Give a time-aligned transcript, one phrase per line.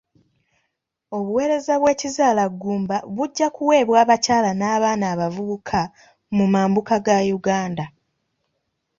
[1.17, 5.79] Obuweereza bw'ekizaalaggumba bujja kuweebwa abakyala n'abaana abavubuka
[6.35, 7.85] mu mambuka ga Uganda.